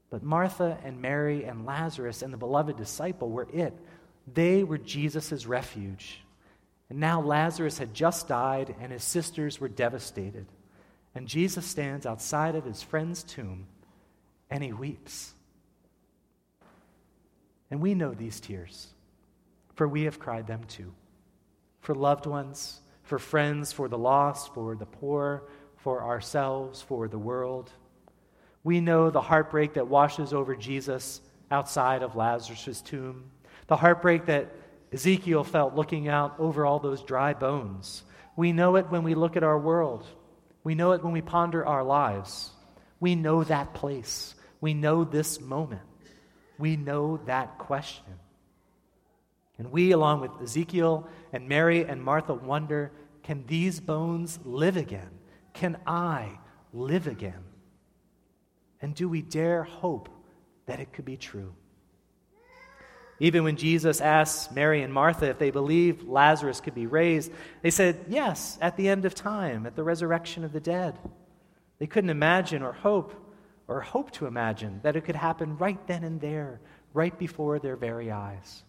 But 0.09 0.23
Martha 0.23 0.79
and 0.83 0.99
Mary 0.99 1.43
and 1.43 1.67
Lazarus 1.67 2.23
and 2.23 2.33
the 2.33 2.37
beloved 2.37 2.75
disciple 2.75 3.29
were 3.29 3.47
it. 3.53 3.77
They 4.33 4.63
were 4.63 4.79
Jesus' 4.79 5.45
refuge. 5.45 6.21
And 6.89 6.99
now 6.99 7.21
Lazarus 7.21 7.77
had 7.77 7.93
just 7.93 8.27
died, 8.27 8.75
and 8.81 8.91
his 8.91 9.03
sisters 9.03 9.61
were 9.61 9.69
devastated. 9.69 10.47
And 11.13 11.27
Jesus 11.27 11.67
stands 11.67 12.07
outside 12.07 12.55
of 12.55 12.65
his 12.65 12.81
friend's 12.81 13.21
tomb, 13.21 13.67
and 14.49 14.63
he 14.63 14.73
weeps. 14.73 15.35
And 17.69 17.79
we 17.79 17.93
know 17.93 18.15
these 18.15 18.39
tears, 18.39 18.87
for 19.75 19.87
we 19.87 20.05
have 20.05 20.17
cried 20.17 20.47
them 20.47 20.63
too. 20.63 20.91
For 21.81 21.95
loved 21.95 22.25
ones, 22.25 22.81
for 23.03 23.19
friends, 23.19 23.71
for 23.71 23.87
the 23.87 23.97
lost, 23.97 24.53
for 24.53 24.75
the 24.75 24.85
poor, 24.85 25.43
for 25.77 26.03
ourselves, 26.03 26.81
for 26.81 27.07
the 27.07 27.17
world. 27.17 27.71
We 28.63 28.81
know 28.81 29.09
the 29.09 29.21
heartbreak 29.21 29.73
that 29.75 29.87
washes 29.87 30.33
over 30.33 30.55
Jesus 30.55 31.21
outside 31.49 32.03
of 32.03 32.15
Lazarus' 32.15 32.81
tomb, 32.81 33.31
the 33.67 33.77
heartbreak 33.77 34.25
that 34.25 34.53
Ezekiel 34.91 35.43
felt 35.43 35.75
looking 35.75 36.07
out 36.07 36.35
over 36.39 36.65
all 36.65 36.79
those 36.79 37.01
dry 37.01 37.33
bones. 37.33 38.03
We 38.35 38.51
know 38.51 38.75
it 38.75 38.89
when 38.89 39.03
we 39.03 39.15
look 39.15 39.37
at 39.37 39.43
our 39.43 39.57
world. 39.57 40.05
We 40.63 40.75
know 40.75 40.91
it 40.91 41.03
when 41.03 41.13
we 41.13 41.21
ponder 41.21 41.65
our 41.65 41.83
lives. 41.83 42.51
We 42.99 43.15
know 43.15 43.43
that 43.43 43.73
place. 43.73 44.35
We 44.61 44.73
know 44.73 45.03
this 45.03 45.39
moment. 45.39 45.81
We 46.57 46.75
know 46.75 47.21
that 47.25 47.57
question. 47.57 48.13
And 49.59 49.71
we, 49.71 49.91
along 49.91 50.21
with 50.21 50.31
Ezekiel 50.41 51.07
and 51.31 51.47
Mary 51.47 51.83
and 51.83 52.01
Martha, 52.01 52.33
wonder 52.33 52.91
can 53.21 53.45
these 53.45 53.79
bones 53.79 54.39
live 54.43 54.77
again? 54.77 55.09
Can 55.53 55.77
I 55.85 56.39
live 56.73 57.05
again? 57.05 57.43
And 58.81 58.95
do 58.95 59.07
we 59.07 59.21
dare 59.21 59.63
hope 59.63 60.09
that 60.65 60.79
it 60.79 60.93
could 60.93 61.05
be 61.05 61.17
true? 61.17 61.53
Even 63.19 63.43
when 63.43 63.57
Jesus 63.57 63.99
asked 63.99 64.53
Mary 64.55 64.81
and 64.81 64.93
Martha 64.93 65.29
if 65.29 65.37
they 65.37 65.51
believed 65.51 66.07
Lazarus 66.07 66.61
could 66.61 66.73
be 66.73 66.87
raised, 66.87 67.31
they 67.61 67.69
said, 67.69 68.05
Yes, 68.07 68.57
at 68.61 68.77
the 68.77 68.87
end 68.87 69.03
of 69.03 69.13
time, 69.13 69.65
at 69.65 69.75
the 69.75 69.83
resurrection 69.83 70.45
of 70.45 70.53
the 70.53 70.61
dead. 70.61 70.97
They 71.79 71.87
couldn't 71.87 72.09
imagine 72.09 72.63
or 72.63 72.71
hope 72.71 73.13
or 73.67 73.81
hope 73.81 74.11
to 74.11 74.25
imagine 74.25 74.79
that 74.83 74.95
it 74.95 75.03
could 75.03 75.17
happen 75.17 75.57
right 75.57 75.85
then 75.85 76.03
and 76.05 76.21
there, 76.21 76.61
right 76.93 77.17
before 77.17 77.59
their 77.59 77.75
very 77.75 78.09
eyes. 78.09 78.63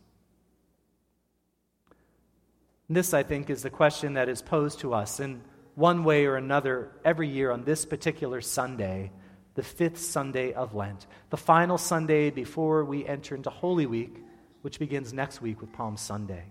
This, 2.90 3.14
I 3.14 3.22
think, 3.22 3.48
is 3.48 3.62
the 3.62 3.70
question 3.70 4.14
that 4.14 4.28
is 4.28 4.42
posed 4.42 4.80
to 4.80 4.92
us 4.92 5.20
in 5.20 5.40
one 5.76 6.04
way 6.04 6.26
or 6.26 6.36
another 6.36 6.90
every 7.04 7.28
year 7.28 7.50
on 7.50 7.64
this 7.64 7.86
particular 7.86 8.42
Sunday, 8.42 9.12
the 9.54 9.62
fifth 9.62 9.98
Sunday 9.98 10.52
of 10.52 10.74
Lent, 10.74 11.06
the 11.30 11.36
final 11.38 11.78
Sunday 11.78 12.30
before 12.30 12.84
we 12.84 13.06
enter 13.06 13.34
into 13.34 13.48
Holy 13.48 13.86
Week 13.86 14.20
which 14.62 14.78
begins 14.78 15.12
next 15.12 15.40
week 15.40 15.60
with 15.60 15.72
Palm 15.72 15.96
Sunday. 15.96 16.44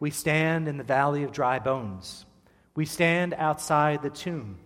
We 0.00 0.10
stand 0.10 0.66
in 0.66 0.76
the 0.76 0.84
valley 0.84 1.22
of 1.22 1.32
dry 1.32 1.58
bones. 1.58 2.24
We 2.74 2.84
stand 2.84 3.34
outside 3.34 4.02
the 4.02 4.10
tomb. 4.10 4.58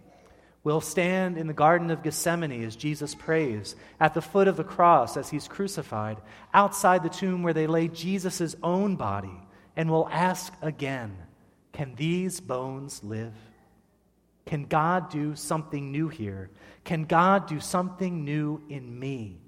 We'll 0.64 0.80
stand 0.80 1.38
in 1.38 1.46
the 1.46 1.52
Garden 1.52 1.90
of 1.90 2.02
Gethsemane 2.02 2.64
as 2.64 2.74
Jesus 2.74 3.14
prays, 3.14 3.76
at 4.00 4.14
the 4.14 4.22
foot 4.22 4.48
of 4.48 4.56
the 4.56 4.64
cross 4.64 5.16
as 5.16 5.28
he's 5.28 5.46
crucified, 5.46 6.16
outside 6.52 7.02
the 7.02 7.08
tomb 7.08 7.42
where 7.42 7.52
they 7.52 7.66
lay 7.66 7.88
Jesus' 7.88 8.56
own 8.62 8.96
body, 8.96 9.38
and 9.76 9.90
we'll 9.90 10.08
ask 10.10 10.52
again 10.62 11.16
Can 11.72 11.94
these 11.94 12.40
bones 12.40 13.04
live? 13.04 13.34
Can 14.46 14.64
God 14.64 15.10
do 15.10 15.34
something 15.34 15.90
new 15.90 16.08
here? 16.08 16.50
Can 16.84 17.04
God 17.04 17.46
do 17.48 17.60
something 17.60 18.24
new 18.24 18.62
in 18.68 18.98
me? 18.98 19.40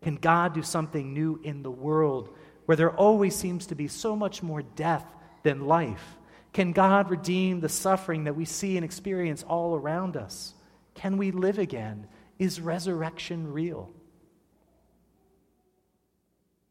Can 0.00 0.14
God 0.16 0.54
do 0.54 0.62
something 0.62 1.12
new 1.12 1.40
in 1.42 1.62
the 1.62 1.70
world 1.70 2.36
where 2.66 2.76
there 2.76 2.92
always 2.92 3.34
seems 3.34 3.66
to 3.66 3.74
be 3.74 3.88
so 3.88 4.14
much 4.14 4.42
more 4.42 4.62
death 4.62 5.04
than 5.42 5.66
life? 5.66 6.16
Can 6.52 6.72
God 6.72 7.10
redeem 7.10 7.60
the 7.60 7.68
suffering 7.68 8.24
that 8.24 8.36
we 8.36 8.44
see 8.44 8.76
and 8.76 8.84
experience 8.84 9.42
all 9.42 9.74
around 9.74 10.16
us? 10.16 10.54
Can 10.94 11.16
we 11.16 11.30
live 11.30 11.58
again? 11.58 12.06
Is 12.38 12.60
resurrection 12.60 13.52
real? 13.52 13.90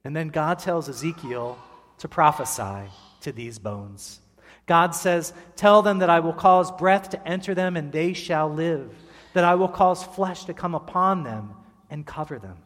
And 0.04 0.16
then 0.16 0.30
God 0.30 0.60
tells 0.60 0.88
Ezekiel 0.88 1.58
to 2.02 2.08
prophesy 2.08 2.90
to 3.22 3.32
these 3.32 3.60
bones. 3.60 4.20
God 4.66 4.96
says, 4.96 5.34
Tell 5.56 5.84
them 5.84 6.00
that 6.00 6.10
I 6.10 6.20
will 6.20 6.34
cause 6.34 6.72
breath 6.72 7.12
to 7.12 7.28
enter 7.28 7.54
them 7.54 7.78
and 7.78 7.92
they 7.92 8.14
shall 8.14 8.52
live, 8.52 8.92
that 9.34 9.44
I 9.44 9.54
will 9.54 9.68
cause 9.68 10.04
flesh 10.04 10.46
to 10.46 10.54
come 10.54 10.74
upon 10.74 11.24
them 11.24 11.54
and 11.92 12.06
cover 12.06 12.40
them. 12.40 12.58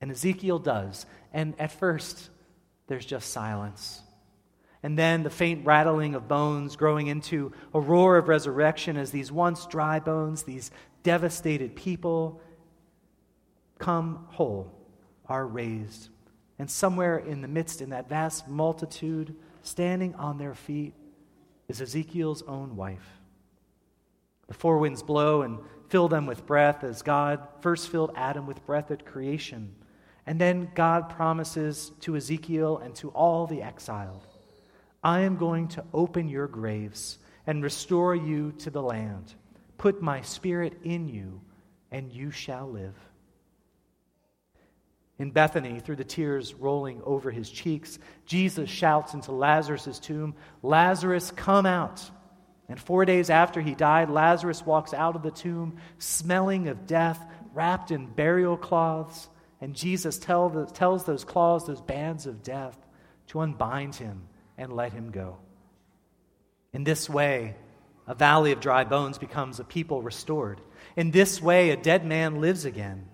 And 0.00 0.10
Ezekiel 0.10 0.58
does. 0.58 1.04
And 1.34 1.54
at 1.58 1.72
first, 1.72 2.30
there's 2.86 3.04
just 3.04 3.30
silence. 3.30 4.00
And 4.82 4.98
then 4.98 5.22
the 5.22 5.30
faint 5.30 5.66
rattling 5.66 6.14
of 6.14 6.26
bones 6.26 6.76
growing 6.76 7.08
into 7.08 7.52
a 7.74 7.80
roar 7.80 8.16
of 8.16 8.28
resurrection 8.28 8.96
as 8.96 9.10
these 9.10 9.30
once 9.30 9.66
dry 9.66 10.00
bones, 10.00 10.44
these 10.44 10.70
devastated 11.02 11.76
people, 11.76 12.40
come 13.78 14.26
whole, 14.30 14.72
are 15.26 15.46
raised. 15.46 16.08
And 16.58 16.70
somewhere 16.70 17.18
in 17.18 17.40
the 17.40 17.48
midst, 17.48 17.80
in 17.80 17.90
that 17.90 18.08
vast 18.08 18.48
multitude, 18.48 19.34
standing 19.62 20.14
on 20.14 20.38
their 20.38 20.54
feet, 20.54 20.94
is 21.68 21.80
Ezekiel's 21.80 22.42
own 22.42 22.76
wife. 22.76 23.06
The 24.46 24.54
four 24.54 24.78
winds 24.78 25.02
blow 25.02 25.42
and 25.42 25.58
fill 25.88 26.08
them 26.08 26.26
with 26.26 26.46
breath 26.46 26.84
as 26.84 27.02
God 27.02 27.46
first 27.60 27.88
filled 27.88 28.12
Adam 28.14 28.46
with 28.46 28.64
breath 28.66 28.90
at 28.90 29.06
creation. 29.06 29.74
And 30.26 30.40
then 30.40 30.70
God 30.74 31.10
promises 31.10 31.92
to 32.00 32.16
Ezekiel 32.16 32.78
and 32.78 32.94
to 32.96 33.10
all 33.10 33.46
the 33.46 33.62
exiled 33.62 34.26
I 35.02 35.20
am 35.20 35.36
going 35.36 35.68
to 35.68 35.84
open 35.92 36.30
your 36.30 36.48
graves 36.48 37.18
and 37.46 37.62
restore 37.62 38.14
you 38.14 38.52
to 38.60 38.70
the 38.70 38.82
land. 38.82 39.34
Put 39.76 40.00
my 40.00 40.22
spirit 40.22 40.78
in 40.82 41.08
you, 41.08 41.42
and 41.90 42.10
you 42.10 42.30
shall 42.30 42.70
live. 42.70 42.94
In 45.24 45.30
Bethany, 45.30 45.80
through 45.80 45.96
the 45.96 46.04
tears 46.04 46.52
rolling 46.52 47.00
over 47.02 47.30
his 47.30 47.48
cheeks, 47.48 47.98
Jesus 48.26 48.68
shouts 48.68 49.14
into 49.14 49.32
Lazarus' 49.32 49.98
tomb, 49.98 50.34
Lazarus, 50.62 51.30
come 51.30 51.64
out. 51.64 52.02
And 52.68 52.78
four 52.78 53.06
days 53.06 53.30
after 53.30 53.62
he 53.62 53.74
died, 53.74 54.10
Lazarus 54.10 54.66
walks 54.66 54.92
out 54.92 55.16
of 55.16 55.22
the 55.22 55.30
tomb, 55.30 55.78
smelling 55.96 56.68
of 56.68 56.86
death, 56.86 57.18
wrapped 57.54 57.90
in 57.90 58.04
burial 58.04 58.58
cloths. 58.58 59.30
And 59.62 59.74
Jesus 59.74 60.18
tell 60.18 60.50
the, 60.50 60.66
tells 60.66 61.06
those 61.06 61.24
cloths, 61.24 61.64
those 61.64 61.80
bands 61.80 62.26
of 62.26 62.42
death, 62.42 62.76
to 63.28 63.40
unbind 63.40 63.94
him 63.94 64.28
and 64.58 64.74
let 64.74 64.92
him 64.92 65.10
go. 65.10 65.38
In 66.74 66.84
this 66.84 67.08
way, 67.08 67.56
a 68.06 68.14
valley 68.14 68.52
of 68.52 68.60
dry 68.60 68.84
bones 68.84 69.16
becomes 69.16 69.58
a 69.58 69.64
people 69.64 70.02
restored. 70.02 70.60
In 70.96 71.12
this 71.12 71.40
way, 71.40 71.70
a 71.70 71.78
dead 71.78 72.04
man 72.04 72.42
lives 72.42 72.66
again. 72.66 73.08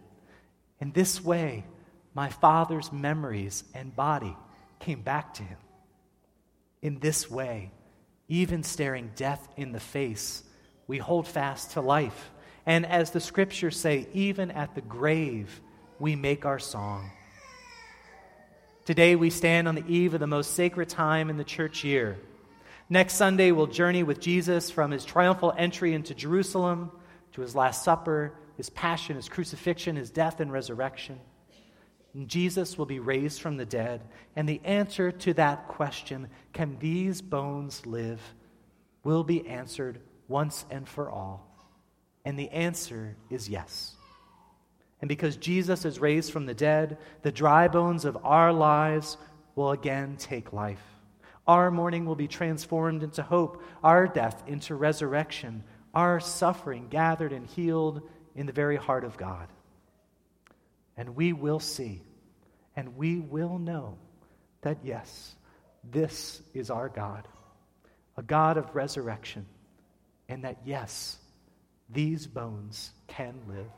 In 0.81 0.90
this 0.90 1.23
way, 1.23 1.67
my 2.14 2.29
father's 2.29 2.93
memories 2.93 3.64
and 3.75 3.95
body 3.95 4.37
came 4.79 5.02
back 5.02 5.35
to 5.35 5.43
him. 5.43 5.59
In 6.83 6.99
this 6.99 7.31
way, 7.31 7.70
even 8.29 8.62
staring 8.62 9.11
death 9.16 9.49
in 9.57 9.73
the 9.73 9.81
face, 9.81 10.42
we 10.87 10.99
hold 10.99 11.27
fast 11.29 11.73
to 11.73 11.81
life. 11.81 12.31
And 12.66 12.87
as 12.87 13.11
the 13.11 13.20
scriptures 13.20 13.77
say, 13.77 14.07
even 14.12 14.51
at 14.51 14.75
the 14.75 14.81
grave, 14.81 15.61
we 15.99 16.16
make 16.16 16.46
our 16.46 16.59
song. 16.59 17.11
Today 18.85 19.14
we 19.14 19.31
stand 19.31 19.68
on 19.68 19.75
the 19.75 19.87
eve 19.87 20.14
of 20.14 20.20
the 20.20 20.27
most 20.27 20.55
sacred 20.55 20.88
time 20.88 21.31
in 21.31 21.37
the 21.37 21.44
church 21.44 21.85
year. 21.85 22.18
Next 22.88 23.14
Sunday, 23.14 23.53
we'll 23.53 23.68
journey 23.68 24.03
with 24.03 24.18
Jesus 24.18 24.68
from 24.68 24.90
his 24.90 25.05
triumphal 25.05 25.55
entry 25.57 25.94
into 25.94 26.12
Jerusalem 26.12 26.90
to 27.35 27.40
his 27.40 27.55
Last 27.55 27.85
Supper, 27.85 28.33
his 28.57 28.68
passion, 28.68 29.14
his 29.14 29.29
crucifixion, 29.29 29.94
his 29.94 30.11
death, 30.11 30.40
and 30.40 30.51
resurrection. 30.51 31.20
Jesus 32.27 32.77
will 32.77 32.87
be 32.87 32.99
raised 32.99 33.40
from 33.40 33.57
the 33.57 33.64
dead. 33.64 34.03
And 34.35 34.49
the 34.49 34.61
answer 34.64 35.12
to 35.12 35.35
that 35.35 35.68
question, 35.68 36.29
can 36.53 36.77
these 36.79 37.23
bones 37.23 37.87
live, 37.87 38.20
will 39.05 39.25
be 39.25 39.46
answered 39.46 40.01
once 40.29 40.64
and 40.70 40.88
for 40.88 41.11
all. 41.11 41.46
And 42.25 42.38
the 42.38 42.51
answer 42.51 43.16
is 43.31 43.49
yes. 43.49 43.94
And 45.01 45.09
because 45.09 45.37
Jesus 45.37 45.85
is 45.85 45.99
raised 45.99 46.33
from 46.33 46.46
the 46.46 46.55
dead, 46.55 46.99
the 47.23 47.33
dry 47.33 47.68
bones 47.68 48.05
of 48.05 48.18
our 48.23 48.53
lives 48.53 49.16
will 49.55 49.70
again 49.70 50.16
take 50.18 50.53
life. 50.53 50.83
Our 51.46 51.70
mourning 51.70 52.05
will 52.05 52.16
be 52.16 52.29
transformed 52.29 53.03
into 53.03 53.23
hope, 53.23 53.62
our 53.83 54.07
death 54.07 54.42
into 54.46 54.75
resurrection, 54.75 55.64
our 55.94 56.20
suffering 56.20 56.88
gathered 56.90 57.33
and 57.33 57.46
healed 57.46 58.03
in 58.35 58.46
the 58.46 58.53
very 58.53 58.77
heart 58.77 59.05
of 59.05 59.16
God. 59.16 59.49
And 60.96 61.16
we 61.16 61.33
will 61.33 61.61
see 61.61 62.03
and 62.76 62.96
we 62.96 63.18
will 63.18 63.59
know 63.59 63.98
that 64.62 64.79
yes, 64.85 65.35
this 65.90 66.42
is 66.55 66.70
our 66.70 66.88
God, 66.88 67.26
a 68.16 68.22
God 68.22 68.57
of 68.57 68.74
resurrection, 68.74 69.46
and 70.29 70.44
that 70.44 70.59
yes, 70.64 71.18
these 71.88 72.26
bones 72.26 72.92
can 73.09 73.35
live. 73.48 73.70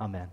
Amen. 0.00 0.28